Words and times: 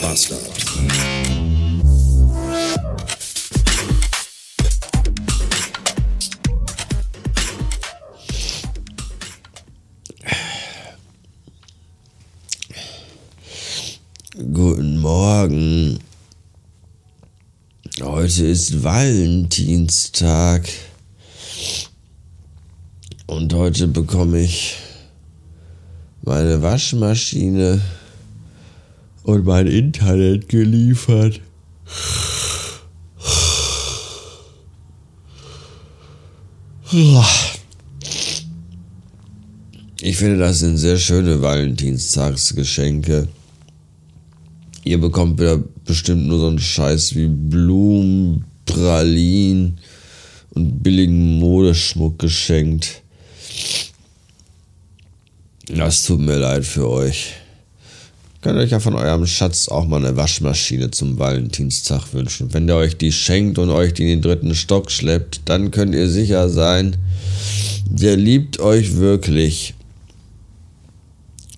Bastard. 0.00 0.40
Guten 14.52 14.98
Morgen. 14.98 15.98
Heute 18.00 18.46
ist 18.46 18.82
Valentinstag. 18.82 20.66
Und 23.26 23.52
heute 23.52 23.86
bekomme 23.86 24.40
ich 24.40 24.76
meine 26.22 26.62
Waschmaschine 26.62 27.82
und 29.22 29.44
mein 29.44 29.66
Internet 29.66 30.48
geliefert. 30.48 31.40
Ich 40.00 40.16
finde, 40.16 40.38
das 40.38 40.60
sind 40.60 40.76
sehr 40.76 40.98
schöne 40.98 41.40
Valentinstagsgeschenke. 41.40 43.28
Ihr 44.82 44.98
bekommt 44.98 45.38
wieder 45.38 45.62
bestimmt 45.84 46.26
nur 46.26 46.40
so 46.40 46.48
einen 46.48 46.58
Scheiß 46.58 47.14
wie 47.14 47.28
Blumen, 47.28 48.44
Pralinen 48.64 49.78
und 50.50 50.82
billigen 50.82 51.38
Modeschmuck 51.38 52.18
geschenkt. 52.18 53.02
Das 55.68 56.02
tut 56.02 56.20
mir 56.20 56.38
leid 56.38 56.64
für 56.64 56.88
euch. 56.88 57.34
Könnt 58.42 58.58
euch 58.58 58.70
ja 58.70 58.80
von 58.80 58.94
eurem 58.94 59.26
Schatz 59.26 59.68
auch 59.68 59.86
mal 59.86 60.02
eine 60.02 60.16
Waschmaschine 60.16 60.90
zum 60.90 61.18
Valentinstag 61.18 62.14
wünschen. 62.14 62.54
Wenn 62.54 62.66
der 62.66 62.76
euch 62.76 62.96
die 62.96 63.12
schenkt 63.12 63.58
und 63.58 63.68
euch 63.68 63.92
die 63.92 64.04
in 64.04 64.08
den 64.08 64.22
dritten 64.22 64.54
Stock 64.54 64.90
schleppt, 64.90 65.42
dann 65.44 65.70
könnt 65.70 65.94
ihr 65.94 66.08
sicher 66.08 66.48
sein, 66.48 66.96
der 67.84 68.16
liebt 68.16 68.58
euch 68.58 68.96
wirklich. 68.96 69.74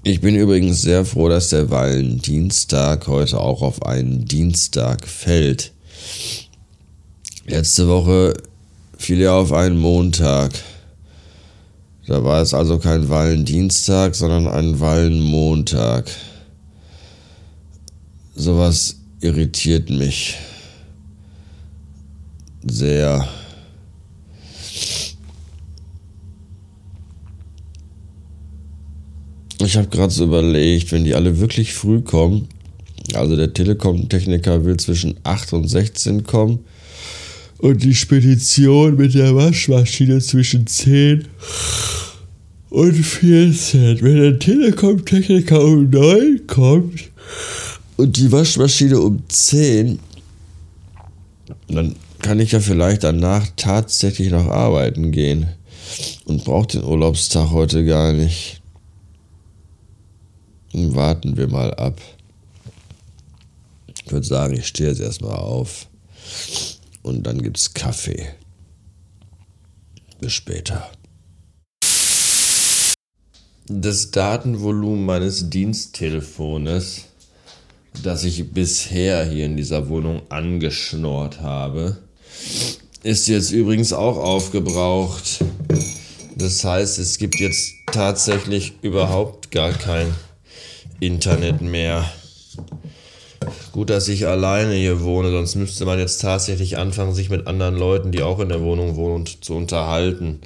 Ich 0.02 0.20
bin 0.20 0.34
übrigens 0.34 0.82
sehr 0.82 1.04
froh, 1.04 1.28
dass 1.28 1.50
der 1.50 1.70
Valentinstag 1.70 3.06
heute 3.06 3.38
auch 3.38 3.62
auf 3.62 3.86
einen 3.86 4.24
Dienstag 4.24 5.06
fällt. 5.06 5.70
Letzte 7.46 7.86
Woche 7.86 8.34
fiel 8.98 9.20
er 9.20 9.34
auf 9.34 9.52
einen 9.52 9.78
Montag. 9.78 10.50
Da 12.08 12.24
war 12.24 12.42
es 12.42 12.52
also 12.52 12.78
kein 12.78 13.08
Valentinstag, 13.08 14.16
sondern 14.16 14.48
ein 14.48 14.80
Wallenmontag. 14.80 16.10
Sowas 18.34 18.96
irritiert 19.20 19.90
mich 19.90 20.36
sehr. 22.64 23.28
Ich 29.60 29.76
habe 29.76 29.88
gerade 29.88 30.12
so 30.12 30.24
überlegt, 30.24 30.90
wenn 30.92 31.04
die 31.04 31.14
alle 31.14 31.38
wirklich 31.38 31.72
früh 31.72 32.00
kommen, 32.00 32.48
also 33.14 33.36
der 33.36 33.52
Telekom-Techniker 33.52 34.64
will 34.64 34.76
zwischen 34.78 35.14
8 35.22 35.52
und 35.52 35.68
16 35.68 36.24
kommen 36.24 36.60
und 37.58 37.82
die 37.82 37.94
Spedition 37.94 38.96
mit 38.96 39.14
der 39.14 39.36
Waschmaschine 39.36 40.20
zwischen 40.20 40.66
10 40.66 41.28
und 42.70 42.94
14. 42.94 44.02
Wenn 44.02 44.16
der 44.16 44.38
Telekom-Techniker 44.38 45.62
um 45.62 45.90
9 45.90 46.46
kommt 46.48 47.12
und 47.96 48.16
die 48.16 48.32
Waschmaschine 48.32 49.00
um 49.00 49.22
10, 49.28 49.98
dann 51.68 51.96
kann 52.20 52.40
ich 52.40 52.52
ja 52.52 52.60
vielleicht 52.60 53.04
danach 53.04 53.46
tatsächlich 53.56 54.30
noch 54.30 54.46
arbeiten 54.46 55.10
gehen 55.10 55.48
und 56.24 56.44
brauche 56.44 56.68
den 56.68 56.84
Urlaubstag 56.84 57.50
heute 57.50 57.84
gar 57.84 58.12
nicht. 58.12 58.60
Warten 60.72 61.36
wir 61.36 61.48
mal 61.48 61.74
ab. 61.74 62.00
Ich 64.04 64.10
würde 64.10 64.26
sagen, 64.26 64.56
ich 64.56 64.66
stehe 64.66 64.88
jetzt 64.88 65.00
erstmal 65.00 65.36
auf 65.36 65.86
und 67.02 67.24
dann 67.24 67.42
gibt's 67.42 67.74
Kaffee. 67.74 68.28
Bis 70.20 70.32
später. 70.32 70.90
Das 73.66 74.10
Datenvolumen 74.10 75.04
meines 75.04 75.50
Diensttelefones, 75.50 77.06
das 78.02 78.24
ich 78.24 78.52
bisher 78.52 79.24
hier 79.24 79.46
in 79.46 79.56
dieser 79.56 79.88
Wohnung 79.88 80.22
angeschnort 80.28 81.40
habe, 81.40 81.98
ist 83.02 83.28
jetzt 83.28 83.52
übrigens 83.52 83.92
auch 83.92 84.16
aufgebraucht. 84.16 85.44
Das 86.36 86.64
heißt, 86.64 86.98
es 86.98 87.18
gibt 87.18 87.38
jetzt 87.40 87.72
tatsächlich 87.86 88.74
überhaupt 88.82 89.50
gar 89.50 89.72
kein 89.72 90.14
Internet 91.00 91.60
mehr. 91.60 92.10
Gut, 93.72 93.90
dass 93.90 94.08
ich 94.08 94.26
alleine 94.26 94.74
hier 94.74 95.02
wohne, 95.02 95.30
sonst 95.30 95.56
müsste 95.56 95.84
man 95.84 95.98
jetzt 95.98 96.20
tatsächlich 96.20 96.78
anfangen, 96.78 97.14
sich 97.14 97.30
mit 97.30 97.46
anderen 97.46 97.76
Leuten, 97.76 98.12
die 98.12 98.22
auch 98.22 98.38
in 98.38 98.48
der 98.48 98.62
Wohnung 98.62 98.96
wohnen, 98.96 99.26
zu 99.26 99.54
unterhalten. 99.54 100.40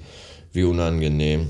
Wie 0.53 0.65
unangenehm. 0.65 1.49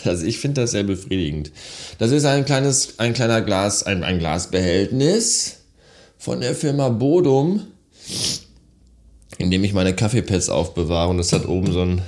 Also 0.03 0.25
ich 0.25 0.40
finde 0.40 0.62
das 0.62 0.72
sehr 0.72 0.84
befriedigend. 0.84 1.52
Das 1.97 2.12
ist 2.12 2.25
ein 2.25 2.46
kleines, 2.46 3.00
ein 3.00 3.14
kleiner 3.14 3.41
Glas, 3.41 3.84
ein, 3.84 4.03
ein 4.03 4.20
Glasbehältnis 4.20 5.59
von 6.18 6.41
der 6.41 6.56
Firma 6.56 6.90
Bodum, 6.90 7.68
in 9.38 9.52
dem 9.52 9.64
ich 9.64 9.74
meine 9.74 9.96
Kaffeepads 9.96 10.50
aufbewahre. 10.50 11.09
Und 11.09 11.18
das 11.18 11.34
hat 11.34 11.47
oben 11.47 11.72
so 11.72 11.81
ein, 11.81 12.02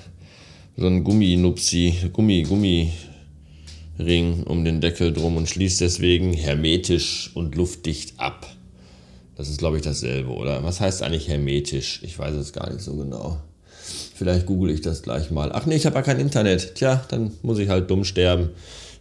so 0.77 0.87
ein 0.87 1.03
Gumminupsi, 1.03 2.09
Gummi, 2.11 2.91
Gummiring 3.97 4.43
um 4.43 4.65
den 4.65 4.81
Deckel 4.81 5.13
drum 5.13 5.37
und 5.37 5.49
schließt 5.49 5.81
deswegen 5.81 6.33
hermetisch 6.33 7.31
und 7.33 7.55
luftdicht 7.55 8.19
ab. 8.19 8.47
Das 9.35 9.49
ist, 9.49 9.57
glaube 9.57 9.77
ich, 9.77 9.83
dasselbe, 9.83 10.29
oder? 10.29 10.63
Was 10.63 10.79
heißt 10.79 11.01
eigentlich 11.01 11.27
hermetisch? 11.27 12.01
Ich 12.03 12.17
weiß 12.17 12.35
es 12.35 12.53
gar 12.53 12.71
nicht 12.71 12.81
so 12.81 12.95
genau. 12.95 13.37
Vielleicht 14.15 14.45
google 14.45 14.71
ich 14.71 14.81
das 14.81 15.01
gleich 15.01 15.31
mal. 15.31 15.51
Ach 15.53 15.65
nee, 15.65 15.75
ich 15.75 15.85
habe 15.85 15.95
ja 15.95 16.01
kein 16.03 16.19
Internet. 16.19 16.75
Tja, 16.75 17.03
dann 17.09 17.31
muss 17.41 17.57
ich 17.57 17.67
halt 17.67 17.89
dumm 17.89 18.03
sterben. 18.03 18.49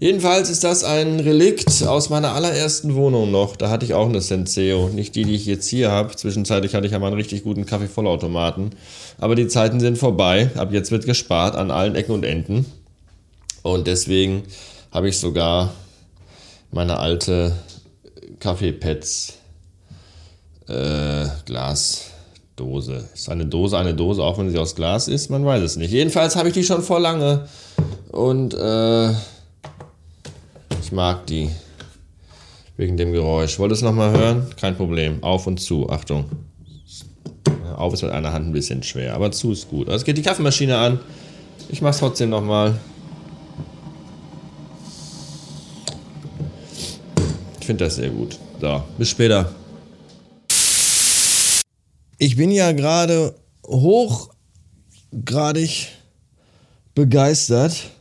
Jedenfalls 0.01 0.51
ist 0.51 0.65
das 0.65 0.83
ein 0.83 1.21
Relikt 1.21 1.87
aus 1.87 2.11
meiner 2.11 2.33
allerersten 2.33 2.95
Wohnung 2.95 3.31
noch. 3.31 3.55
Da 3.55 3.71
hatte 3.71 3.85
ich 3.85 3.95
auch 3.95 4.09
eine 4.09 4.21
Senseo. 4.21 4.89
Nicht 4.89 5.15
die, 5.15 5.25
die 5.25 5.35
ich 5.35 5.47
jetzt 5.47 5.69
hier 5.69 5.93
habe. 5.93 6.17
Zwischenzeitlich 6.17 6.75
hatte 6.75 6.87
ich 6.87 6.93
ja 6.93 6.99
mal 6.99 7.09
einen 7.09 7.17
richtig 7.17 7.45
guten 7.45 7.67
Kaffeevollautomaten. 7.67 8.71
Aber 9.19 9.37
die 9.37 9.47
Zeiten 9.47 9.79
sind 9.79 9.99
vorbei. 9.99 10.51
Ab 10.57 10.73
jetzt 10.73 10.91
wird 10.91 11.05
gespart 11.05 11.55
an 11.55 11.71
allen 11.71 11.95
Ecken 11.95 12.13
und 12.13 12.25
Enden. 12.25 12.67
Und 13.63 13.87
deswegen 13.87 14.43
habe 14.93 15.09
ich 15.09 15.19
sogar 15.19 15.73
meine 16.71 16.99
alte 16.99 17.57
Kaffeepads 18.39 19.39
äh, 20.69 21.27
Glas 21.47 22.11
Dose. 22.57 23.09
Ist 23.15 23.29
eine 23.31 23.47
Dose 23.47 23.79
eine 23.79 23.95
Dose, 23.95 24.23
auch 24.23 24.39
wenn 24.39 24.51
sie 24.51 24.59
aus 24.59 24.75
Glas 24.75 25.09
ist? 25.09 25.31
Man 25.31 25.45
weiß 25.45 25.63
es 25.63 25.77
nicht. 25.77 25.91
Jedenfalls 25.91 26.37
habe 26.37 26.49
ich 26.49 26.55
die 26.55 26.63
schon 26.63 26.83
vor 26.83 27.01
lange. 27.01 27.49
Und 28.11 28.55
äh, 28.55 29.11
ich 30.81 30.93
mag 30.93 31.27
die. 31.27 31.51
Wegen 32.77 32.97
dem 32.97 33.13
Geräusch. 33.13 33.59
Wollt 33.59 33.71
ihr 33.71 33.75
es 33.75 33.83
nochmal 33.83 34.17
hören? 34.17 34.47
Kein 34.59 34.77
Problem. 34.77 35.23
Auf 35.23 35.47
und 35.47 35.59
zu. 35.61 35.89
Achtung. 35.91 36.25
Auf 37.77 37.93
ist 37.93 38.03
mit 38.03 38.13
einer 38.13 38.33
Hand 38.33 38.49
ein 38.49 38.53
bisschen 38.53 38.83
schwer, 38.83 39.15
aber 39.15 39.31
zu 39.31 39.53
ist 39.53 39.69
gut. 39.69 39.89
Also 39.89 39.99
es 39.99 40.05
geht 40.05 40.17
die 40.17 40.23
Kaffeemaschine 40.23 40.77
an. 40.77 41.01
Ich 41.69 41.83
mache 41.83 41.93
es 41.93 41.99
trotzdem 41.99 42.31
nochmal. 42.31 42.79
Ich 47.63 47.67
finde 47.67 47.85
das 47.85 47.95
sehr 47.95 48.11
gut. 48.11 48.41
So, 48.61 48.83
bis 48.99 49.11
später. 49.11 49.55
Ich 52.19 52.35
bin 52.35 52.51
ja 52.51 52.73
gerade 52.73 53.37
hochgradig 53.65 54.31
begeistert 56.97 57.93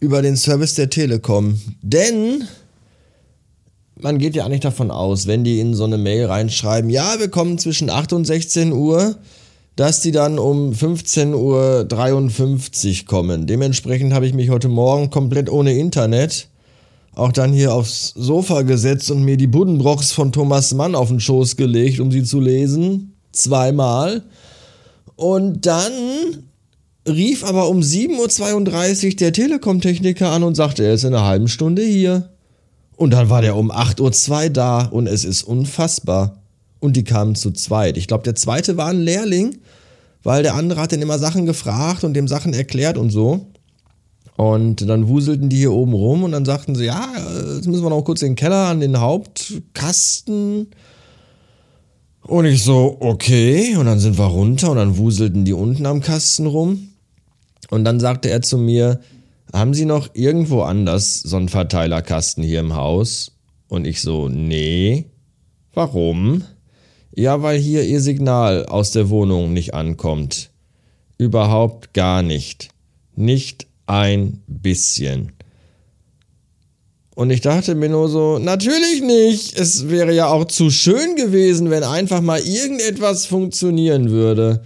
über 0.00 0.20
den 0.20 0.36
Service 0.36 0.74
der 0.74 0.90
Telekom. 0.90 1.58
Denn 1.80 2.44
man 3.98 4.18
geht 4.18 4.36
ja 4.36 4.44
eigentlich 4.44 4.60
davon 4.60 4.90
aus, 4.90 5.26
wenn 5.26 5.42
die 5.42 5.58
in 5.58 5.72
so 5.72 5.84
eine 5.84 5.96
Mail 5.96 6.26
reinschreiben, 6.26 6.90
ja, 6.90 7.18
wir 7.18 7.30
kommen 7.30 7.56
zwischen 7.56 7.88
8 7.88 8.12
und 8.12 8.26
16 8.26 8.72
Uhr, 8.72 9.16
dass 9.76 10.02
die 10.02 10.12
dann 10.12 10.38
um 10.38 10.72
15.53 10.72 13.00
Uhr 13.00 13.06
kommen. 13.06 13.46
Dementsprechend 13.46 14.12
habe 14.12 14.26
ich 14.26 14.34
mich 14.34 14.50
heute 14.50 14.68
Morgen 14.68 15.08
komplett 15.08 15.48
ohne 15.48 15.72
Internet 15.72 16.49
auch 17.14 17.32
dann 17.32 17.52
hier 17.52 17.74
aufs 17.74 18.12
Sofa 18.16 18.62
gesetzt 18.62 19.10
und 19.10 19.24
mir 19.24 19.36
die 19.36 19.46
Buddenbrocks 19.46 20.12
von 20.12 20.32
Thomas 20.32 20.72
Mann 20.74 20.94
auf 20.94 21.08
den 21.08 21.20
Schoß 21.20 21.56
gelegt, 21.56 22.00
um 22.00 22.10
sie 22.10 22.22
zu 22.22 22.40
lesen. 22.40 23.14
Zweimal. 23.32 24.22
Und 25.16 25.66
dann 25.66 25.92
rief 27.06 27.44
aber 27.44 27.68
um 27.68 27.80
7.32 27.80 29.06
Uhr 29.06 29.16
der 29.16 29.32
Telekom-Techniker 29.32 30.30
an 30.30 30.42
und 30.42 30.54
sagte, 30.54 30.84
er 30.84 30.94
ist 30.94 31.04
in 31.04 31.14
einer 31.14 31.26
halben 31.26 31.48
Stunde 31.48 31.82
hier. 31.82 32.30
Und 32.96 33.12
dann 33.12 33.30
war 33.30 33.42
der 33.42 33.56
um 33.56 33.72
8.02 33.72 34.30
Uhr 34.44 34.50
da 34.50 34.84
und 34.86 35.06
es 35.06 35.24
ist 35.24 35.42
unfassbar. 35.42 36.42
Und 36.78 36.96
die 36.96 37.04
kamen 37.04 37.34
zu 37.34 37.50
zweit. 37.50 37.96
Ich 37.96 38.06
glaube, 38.06 38.24
der 38.24 38.34
zweite 38.34 38.76
war 38.76 38.88
ein 38.88 39.00
Lehrling, 39.00 39.58
weil 40.22 40.42
der 40.42 40.54
andere 40.54 40.80
hat 40.80 40.92
dann 40.92 41.02
immer 41.02 41.18
Sachen 41.18 41.46
gefragt 41.46 42.04
und 42.04 42.14
dem 42.14 42.28
Sachen 42.28 42.54
erklärt 42.54 42.96
und 42.96 43.10
so. 43.10 43.46
Und 44.40 44.88
dann 44.88 45.06
wuselten 45.06 45.50
die 45.50 45.58
hier 45.58 45.72
oben 45.74 45.92
rum 45.92 46.24
und 46.24 46.32
dann 46.32 46.46
sagten 46.46 46.74
sie, 46.74 46.86
ja, 46.86 47.06
jetzt 47.56 47.66
müssen 47.66 47.82
wir 47.82 47.90
noch 47.90 48.00
kurz 48.04 48.20
den 48.20 48.36
Keller 48.36 48.68
an 48.68 48.80
den 48.80 48.98
Hauptkasten. 48.98 50.68
Und 52.22 52.46
ich 52.46 52.64
so, 52.64 52.96
okay. 53.00 53.76
Und 53.76 53.84
dann 53.84 53.98
sind 53.98 54.18
wir 54.18 54.24
runter 54.24 54.70
und 54.70 54.78
dann 54.78 54.96
wuselten 54.96 55.44
die 55.44 55.52
unten 55.52 55.84
am 55.84 56.00
Kasten 56.00 56.46
rum. 56.46 56.88
Und 57.68 57.84
dann 57.84 58.00
sagte 58.00 58.30
er 58.30 58.40
zu 58.40 58.56
mir, 58.56 59.00
haben 59.52 59.74
Sie 59.74 59.84
noch 59.84 60.08
irgendwo 60.14 60.62
anders 60.62 61.20
so 61.20 61.36
einen 61.36 61.50
Verteilerkasten 61.50 62.42
hier 62.42 62.60
im 62.60 62.74
Haus? 62.74 63.32
Und 63.68 63.86
ich 63.86 64.00
so, 64.00 64.30
nee. 64.30 65.04
Warum? 65.74 66.44
Ja, 67.14 67.42
weil 67.42 67.58
hier 67.58 67.84
Ihr 67.84 68.00
Signal 68.00 68.64
aus 68.64 68.92
der 68.92 69.10
Wohnung 69.10 69.52
nicht 69.52 69.74
ankommt. 69.74 70.50
Überhaupt 71.18 71.92
gar 71.92 72.22
nicht. 72.22 72.70
Nicht 73.16 73.66
ein 73.90 74.40
bisschen. 74.46 75.32
Und 77.16 77.30
ich 77.30 77.40
dachte 77.40 77.74
mir 77.74 77.88
nur 77.88 78.08
so, 78.08 78.38
natürlich 78.38 79.02
nicht. 79.02 79.58
Es 79.58 79.90
wäre 79.90 80.14
ja 80.14 80.28
auch 80.28 80.44
zu 80.44 80.70
schön 80.70 81.16
gewesen, 81.16 81.68
wenn 81.70 81.82
einfach 81.82 82.20
mal 82.20 82.40
irgendetwas 82.40 83.26
funktionieren 83.26 84.10
würde. 84.10 84.62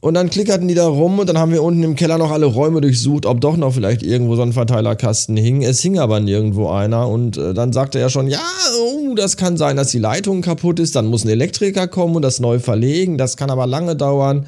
Und 0.00 0.14
dann 0.14 0.30
klickerten 0.30 0.68
die 0.68 0.74
da 0.74 0.86
rum 0.86 1.18
und 1.18 1.28
dann 1.28 1.36
haben 1.36 1.52
wir 1.52 1.62
unten 1.62 1.82
im 1.82 1.96
Keller 1.96 2.16
noch 2.16 2.30
alle 2.30 2.46
Räume 2.46 2.80
durchsucht, 2.80 3.26
ob 3.26 3.40
doch 3.40 3.56
noch 3.56 3.74
vielleicht 3.74 4.02
irgendwo 4.02 4.36
so 4.36 4.42
ein 4.42 4.52
Verteilerkasten 4.52 5.36
hing. 5.36 5.62
Es 5.62 5.80
hing 5.80 5.98
aber 5.98 6.20
nirgendwo 6.20 6.70
einer 6.70 7.08
und 7.08 7.36
äh, 7.36 7.52
dann 7.52 7.72
sagte 7.72 7.98
er 7.98 8.08
schon, 8.08 8.28
ja, 8.28 8.40
oh, 8.78 9.14
das 9.14 9.36
kann 9.36 9.58
sein, 9.58 9.76
dass 9.76 9.90
die 9.90 9.98
Leitung 9.98 10.40
kaputt 10.40 10.80
ist, 10.80 10.96
dann 10.96 11.06
muss 11.06 11.24
ein 11.24 11.28
Elektriker 11.28 11.86
kommen 11.86 12.16
und 12.16 12.22
das 12.22 12.40
neu 12.40 12.60
verlegen, 12.60 13.18
das 13.18 13.36
kann 13.36 13.50
aber 13.50 13.66
lange 13.66 13.94
dauern. 13.94 14.46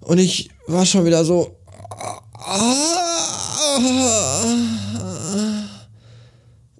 Und 0.00 0.18
ich 0.18 0.50
war 0.68 0.86
schon 0.86 1.04
wieder 1.04 1.24
so, 1.24 1.56
ah, 2.34 3.09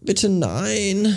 bitte 0.01 0.29
nein. 0.29 1.17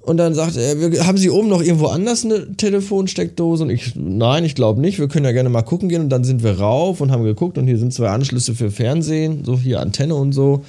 Und 0.00 0.16
dann 0.16 0.34
sagt 0.34 0.56
er, 0.56 1.06
haben 1.06 1.16
Sie 1.16 1.30
oben 1.30 1.48
noch 1.48 1.62
irgendwo 1.62 1.86
anders 1.86 2.24
eine 2.24 2.56
Telefonsteckdose? 2.56 3.62
Und 3.62 3.70
ich, 3.70 3.94
nein, 3.94 4.44
ich 4.44 4.56
glaube 4.56 4.80
nicht. 4.80 4.98
Wir 4.98 5.06
können 5.06 5.24
ja 5.24 5.32
gerne 5.32 5.48
mal 5.48 5.62
gucken 5.62 5.88
gehen. 5.88 6.02
Und 6.02 6.08
dann 6.08 6.24
sind 6.24 6.42
wir 6.42 6.58
rauf 6.58 7.00
und 7.00 7.12
haben 7.12 7.22
geguckt 7.22 7.56
und 7.56 7.68
hier 7.68 7.78
sind 7.78 7.94
zwei 7.94 8.08
Anschlüsse 8.08 8.54
für 8.54 8.72
Fernsehen, 8.72 9.44
so 9.44 9.56
hier 9.56 9.80
Antenne 9.80 10.16
und 10.16 10.32
so. 10.32 10.64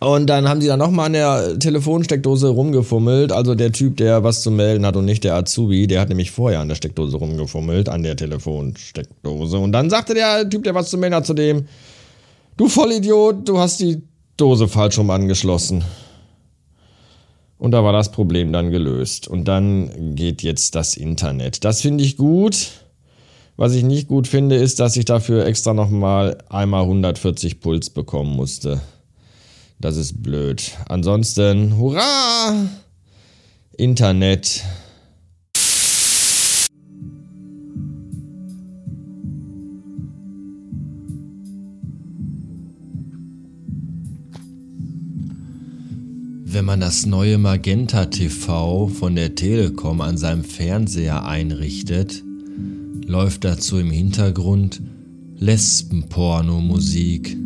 Und 0.00 0.26
dann 0.26 0.48
haben 0.48 0.60
sie 0.60 0.66
da 0.66 0.76
nochmal 0.76 1.06
an 1.06 1.12
der 1.12 1.58
Telefonsteckdose 1.58 2.48
rumgefummelt. 2.48 3.30
Also 3.30 3.54
der 3.54 3.70
Typ, 3.70 3.96
der 3.96 4.24
was 4.24 4.42
zu 4.42 4.50
melden 4.50 4.84
hat 4.84 4.96
und 4.96 5.04
nicht 5.04 5.22
der 5.22 5.36
Azubi, 5.36 5.86
der 5.86 6.00
hat 6.00 6.08
nämlich 6.08 6.32
vorher 6.32 6.60
an 6.60 6.68
der 6.68 6.74
Steckdose 6.74 7.16
rumgefummelt, 7.16 7.88
an 7.88 8.02
der 8.02 8.16
Telefonsteckdose. 8.16 9.56
Und 9.56 9.70
dann 9.70 9.88
sagte 9.88 10.14
der 10.14 10.50
Typ, 10.50 10.64
der 10.64 10.74
was 10.74 10.90
zu 10.90 10.98
melden 10.98 11.14
hat, 11.14 11.26
zu 11.26 11.32
dem, 11.32 11.66
Du 12.56 12.68
Vollidiot, 12.68 13.48
du 13.48 13.58
hast 13.58 13.80
die 13.80 14.02
Dose 14.36 14.68
falsch 14.68 14.98
rum 14.98 15.10
angeschlossen. 15.10 15.82
Und 17.58 17.72
da 17.72 17.82
war 17.82 17.92
das 17.92 18.12
Problem 18.12 18.52
dann 18.52 18.70
gelöst. 18.70 19.26
Und 19.26 19.46
dann 19.48 20.14
geht 20.14 20.42
jetzt 20.42 20.74
das 20.74 20.96
Internet. 20.96 21.64
Das 21.64 21.80
finde 21.80 22.04
ich 22.04 22.16
gut. 22.16 22.70
Was 23.56 23.74
ich 23.74 23.82
nicht 23.82 24.08
gut 24.08 24.28
finde, 24.28 24.56
ist, 24.56 24.80
dass 24.80 24.96
ich 24.96 25.04
dafür 25.04 25.46
extra 25.46 25.74
nochmal 25.74 26.38
einmal 26.48 26.82
140 26.82 27.60
Puls 27.60 27.90
bekommen 27.90 28.34
musste. 28.36 28.80
Das 29.80 29.96
ist 29.96 30.22
blöd. 30.22 30.72
Ansonsten, 30.88 31.76
hurra! 31.76 32.54
Internet. 33.76 34.62
Wenn 46.54 46.66
man 46.66 46.78
das 46.78 47.04
neue 47.04 47.36
Magenta 47.36 48.06
TV 48.06 48.86
von 48.86 49.16
der 49.16 49.34
Telekom 49.34 50.00
an 50.00 50.16
seinem 50.16 50.44
Fernseher 50.44 51.26
einrichtet, 51.26 52.22
läuft 53.04 53.42
dazu 53.42 53.80
im 53.80 53.90
Hintergrund 53.90 54.80
Lesbenporno-Musik. 55.36 57.36